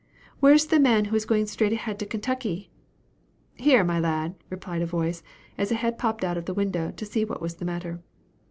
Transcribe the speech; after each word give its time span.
"Where 0.39 0.55
is 0.55 0.65
the 0.65 0.79
man 0.79 1.05
who 1.05 1.15
is 1.15 1.27
going 1.27 1.45
straight 1.45 1.73
ahead 1.73 1.99
to 1.99 2.07
Kentucky?" 2.07 2.71
"Here, 3.53 3.83
my 3.83 3.99
lad," 3.99 4.33
replied 4.49 4.81
a 4.81 4.87
voice, 4.87 5.21
as 5.59 5.71
a 5.71 5.75
head 5.75 5.99
popped 5.99 6.23
out 6.23 6.37
of 6.39 6.45
the 6.45 6.55
window, 6.55 6.89
to 6.97 7.05
see 7.05 7.23
what 7.23 7.39
was 7.39 7.57
the 7.57 7.65
matter. 7.65 8.01